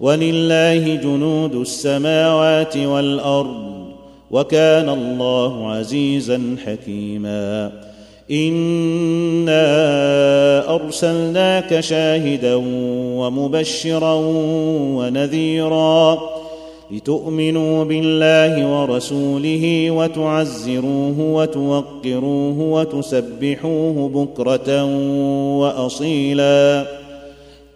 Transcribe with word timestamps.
ولله 0.00 0.94
جنود 0.94 1.54
السماوات 1.54 2.76
والأرض 2.76 3.86
وكان 4.30 4.88
الله 4.88 5.70
عزيزا 5.70 6.56
حكيما. 6.66 7.72
إنا 8.30 9.64
أرسلناك 10.74 11.80
شاهدا 11.80 12.54
ومبشرا 13.18 14.14
ونذيرا 14.96 16.37
لتؤمنوا 16.90 17.84
بالله 17.84 18.80
ورسوله 18.80 19.90
وتعزروه 19.90 21.20
وتوقروه 21.20 22.60
وتسبحوه 22.60 24.08
بكرة 24.08 24.84
وأصيلا. 25.58 26.86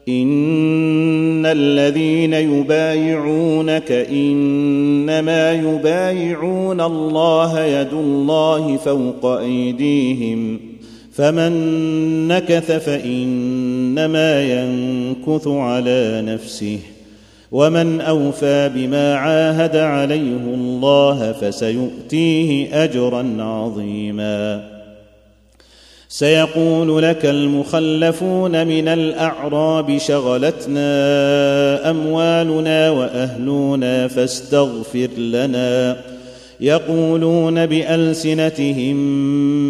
إن 0.08 1.46
الذين 1.46 2.32
يبايعونك 2.32 3.92
إنما 3.92 5.52
يبايعون 5.52 6.80
الله 6.80 7.64
يد 7.64 7.92
الله 7.92 8.76
فوق 8.76 9.26
أيديهم. 9.26 10.60
فمن 11.12 11.52
نكث 12.28 12.72
فإنما 12.72 14.42
ينكث 14.42 15.48
على 15.48 16.22
نفسه. 16.26 16.78
ومن 17.52 18.00
أوفى 18.00 18.70
بما 18.74 19.14
عاهد 19.14 19.76
عليه 19.76 20.54
الله 20.54 21.32
فسيؤتيه 21.32 22.84
أجرا 22.84 23.36
عظيما. 23.38 24.64
سيقول 26.08 27.02
لك 27.02 27.26
المخلفون 27.26 28.66
من 28.66 28.88
الأعراب 28.88 29.98
شغلتنا 29.98 30.80
أموالنا 31.90 32.90
وأهلنا 32.90 34.08
فاستغفر 34.08 35.08
لنا. 35.18 35.96
يقولون 36.60 37.66
بألسنتهم 37.66 38.96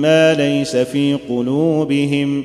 ما 0.02 0.34
ليس 0.34 0.76
في 0.76 1.18
قلوبهم 1.28 2.44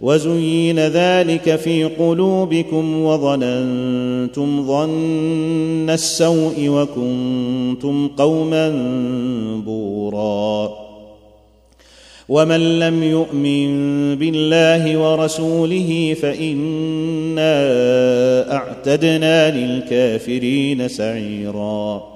وزين 0.00 0.78
ذلك 0.78 1.56
في 1.56 1.84
قلوبكم 1.84 3.02
وظننتم 3.02 4.66
ظن 4.66 5.90
السوء 5.90 6.68
وكنتم 6.68 8.08
قوما 8.08 8.68
بورا. 9.66 10.70
ومن 12.28 12.78
لم 12.78 13.02
يؤمن 13.02 13.70
بالله 14.16 14.98
ورسوله 14.98 16.16
فإنا 16.22 17.52
أعتدنا 18.52 19.50
للكافرين 19.50 20.88
سعيرا. 20.88 22.14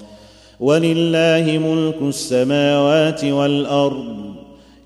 ولله 0.60 1.58
ملك 1.58 2.08
السماوات 2.08 3.24
والأرض 3.24 4.23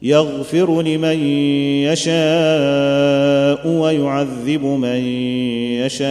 يغفر 0.02 0.82
لمن 0.82 1.26
يشاء 1.84 3.68
ويعذب 3.68 4.64
من 4.64 5.04
يشاء 5.84 6.08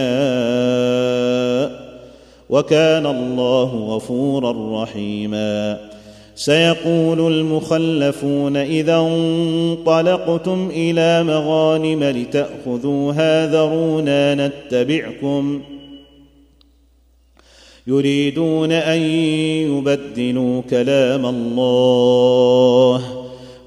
وكان 2.50 3.06
الله 3.06 3.64
غفورا 3.64 4.82
رحيما. 4.82 5.78
سيقول 6.34 7.32
المخلفون 7.32 8.56
إذا 8.56 8.96
انطلقتم 8.96 10.70
إلى 10.72 11.22
مغانم 11.22 12.04
لتاخذوها 12.04 13.46
ذرونا 13.46 14.48
نتبعكم. 14.48 15.62
يريدون 17.86 18.72
أن 18.72 18.98
يبدلوا 18.98 20.62
كلام 20.70 21.26
الله. 21.26 23.27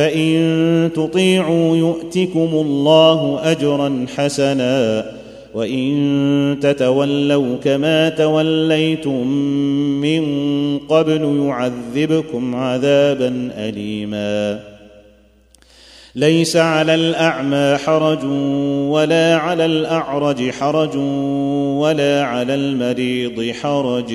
فإن 0.00 0.90
تطيعوا 0.94 1.76
يؤتكم 1.76 2.48
الله 2.52 3.40
أجرا 3.42 4.06
حسنا 4.16 5.06
وإن 5.54 6.58
تتولوا 6.62 7.56
كما 7.56 8.08
توليتم 8.08 9.26
من 10.00 10.24
قبل 10.78 11.42
يعذبكم 11.46 12.54
عذابا 12.54 13.50
أليما. 13.56 14.60
ليس 16.14 16.56
على 16.56 16.94
الأعمى 16.94 17.76
حرج 17.76 18.24
ولا 18.90 19.36
على 19.36 19.64
الأعرج 19.64 20.50
حرج 20.50 20.96
ولا 21.76 22.24
على 22.24 22.54
المريض 22.54 23.54
حرج. 23.62 24.14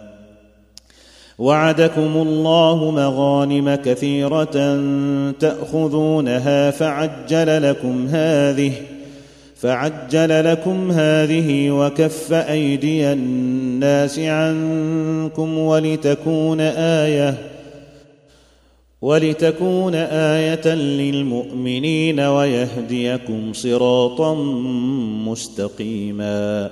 وعدكم 1.39 2.11
الله 2.15 2.91
مغانم 2.91 3.75
كثيرة 3.75 4.79
تأخذونها 5.39 6.71
فعجل 6.71 7.69
لكم 7.69 8.07
هذه 8.07 8.73
فعجل 9.55 10.51
لكم 10.51 10.91
هذه 10.91 11.71
وكف 11.71 12.33
أيدي 12.33 13.13
الناس 13.13 14.19
عنكم 14.19 15.57
ولتكون 15.57 16.59
إيه 16.61 17.37
ولتكون 19.01 19.95
آية 19.95 20.67
للمؤمنين 20.75 22.19
ويهديكم 22.19 23.53
صراطا 23.53 24.33
مستقيما. 25.25 26.71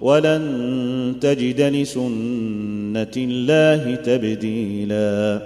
ولن 0.00 1.14
تجد 1.20 1.60
لسنة 1.60 3.12
الله 3.16 3.94
تبديلا. 3.94 5.40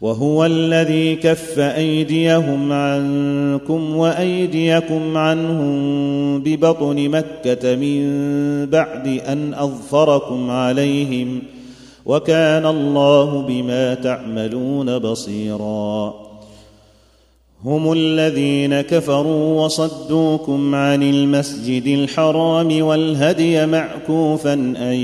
وهو 0.00 0.44
الذي 0.44 1.16
كف 1.16 1.58
أيديهم 1.58 2.72
عنكم 2.72 3.96
وأيديكم 3.96 5.16
عنهم 5.16 5.72
ببطن 6.42 7.08
مكة 7.08 7.76
من 7.76 8.00
بعد 8.66 9.06
أن 9.06 9.54
أظفركم 9.54 10.50
عليهم 10.50 11.42
وكان 12.06 12.66
الله 12.66 13.42
بما 13.42 13.94
تعملون 13.94 14.98
بصيرا. 14.98 16.29
هم 17.64 17.92
الذين 17.92 18.80
كفروا 18.80 19.64
وصدوكم 19.64 20.74
عن 20.74 21.02
المسجد 21.02 21.86
الحرام 21.86 22.82
والهدي 22.82 23.66
معكوفا 23.66 24.52
أن 24.52 24.94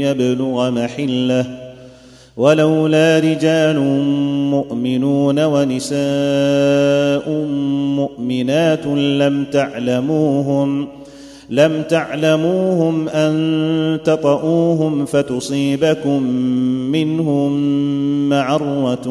يبلغ 0.00 0.70
محلة. 0.70 1.70
ولولا 2.36 3.18
رجال 3.18 3.80
مؤمنون 4.50 5.44
ونساء 5.44 7.30
مؤمنات 7.96 8.86
لم 8.86 9.44
تعلموهم 9.44 10.88
لم 11.50 11.82
تعلموهم 11.82 13.08
أن 13.08 13.98
تطئوهم 14.04 15.04
فتصيبكم 15.04 16.22
منهم 16.92 17.52
معرة 18.28 19.06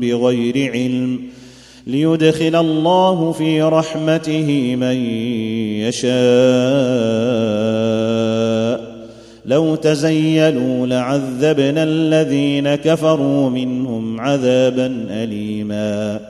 بغير 0.00 0.72
علم. 0.72 1.33
ليدخل 1.86 2.56
الله 2.56 3.32
في 3.32 3.62
رحمته 3.62 4.76
من 4.76 4.96
يشاء. 5.80 6.14
لو 9.46 9.74
تزيلوا 9.74 10.86
لعذبنا 10.86 11.82
الذين 11.82 12.74
كفروا 12.74 13.50
منهم 13.50 14.20
عذابا 14.20 15.06
أليما. 15.10 16.20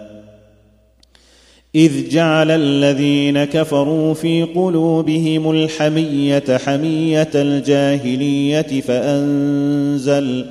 إذ 1.74 2.08
جعل 2.08 2.50
الذين 2.50 3.44
كفروا 3.44 4.14
في 4.14 4.42
قلوبهم 4.42 5.50
الحمية 5.50 6.58
حمية 6.66 7.30
الجاهلية 7.34 8.80
فأنزل 8.80 10.46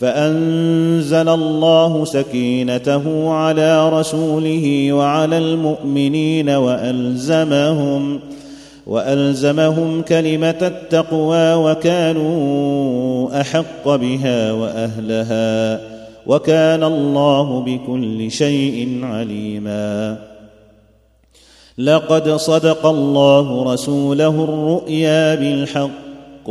فأنزل 0.00 1.28
الله 1.28 2.04
سكينته 2.04 3.30
على 3.30 3.88
رسوله 3.88 4.92
وعلى 4.92 5.38
المؤمنين 5.38 6.50
وألزمهم 6.50 8.20
وألزمهم 8.86 10.02
كلمة 10.02 10.58
التقوى 10.62 11.54
وكانوا 11.54 13.40
أحق 13.40 13.88
بها 13.88 14.52
وأهلها 14.52 15.80
وكان 16.26 16.84
الله 16.84 17.60
بكل 17.60 18.30
شيء 18.30 19.00
عليما. 19.02 20.16
لقد 21.78 22.30
صدق 22.30 22.86
الله 22.86 23.72
رسوله 23.72 24.44
الرؤيا 24.44 25.34
بالحق. 25.34 26.50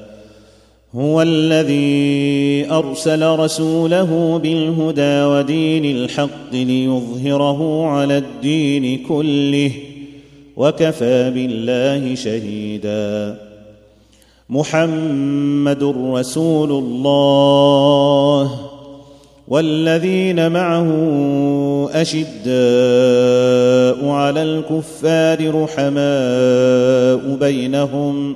هو 0.95 1.21
الذي 1.21 2.67
أرسل 2.71 3.39
رسوله 3.39 4.39
بالهدى 4.43 5.23
ودين 5.23 5.85
الحق 5.85 6.53
ليظهره 6.53 7.85
على 7.85 8.17
الدين 8.17 9.03
كله 9.07 9.71
وكفى 10.57 11.31
بالله 11.31 12.15
شهيدا. 12.15 13.37
محمد 14.49 15.83
رسول 16.13 16.71
الله. 16.71 18.59
والذين 19.47 20.51
معه 20.51 20.89
أشداء 21.93 24.09
على 24.09 24.43
الكفار 24.43 25.63
رحماء 25.63 27.35
بينهم 27.35 28.35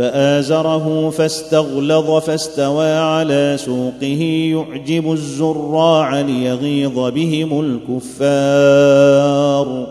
فآزره 0.00 1.10
فاستغلظ 1.10 2.10
فاستوى 2.10 2.92
على 2.92 3.56
سوقه 3.58 4.52
يعجب 4.52 5.12
الزراع 5.12 6.20
ليغيظ 6.20 6.98
بهم 6.98 7.80
الكفار. 8.00 9.86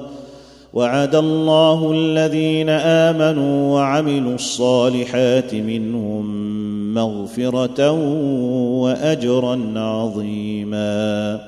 وعد 0.73 1.15
الله 1.15 1.91
الذين 1.91 2.69
آمنوا 2.69 3.73
وعملوا 3.73 4.35
الصالحات 4.35 5.55
منهم 5.55 6.25
مغفرة 6.93 7.91
وأجرا 8.81 9.73
عظيما. 9.75 11.39